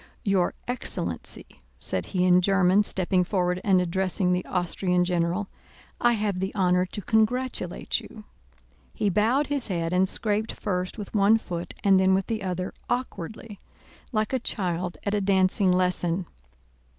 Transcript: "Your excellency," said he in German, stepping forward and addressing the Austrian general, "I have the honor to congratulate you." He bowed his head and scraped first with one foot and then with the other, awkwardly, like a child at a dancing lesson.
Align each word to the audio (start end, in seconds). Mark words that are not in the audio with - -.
"Your 0.23 0.55
excellency," 0.67 1.45
said 1.77 2.07
he 2.07 2.23
in 2.25 2.41
German, 2.41 2.81
stepping 2.81 3.23
forward 3.23 3.61
and 3.63 3.79
addressing 3.79 4.31
the 4.31 4.43
Austrian 4.47 5.05
general, 5.05 5.47
"I 5.99 6.13
have 6.13 6.39
the 6.39 6.51
honor 6.55 6.87
to 6.87 7.03
congratulate 7.03 7.99
you." 7.99 8.23
He 8.95 9.11
bowed 9.11 9.45
his 9.45 9.67
head 9.67 9.93
and 9.93 10.09
scraped 10.09 10.53
first 10.53 10.97
with 10.97 11.13
one 11.13 11.37
foot 11.37 11.75
and 11.83 11.99
then 11.99 12.15
with 12.15 12.25
the 12.25 12.41
other, 12.41 12.73
awkwardly, 12.89 13.59
like 14.11 14.33
a 14.33 14.39
child 14.39 14.97
at 15.03 15.13
a 15.13 15.21
dancing 15.21 15.71
lesson. 15.71 16.25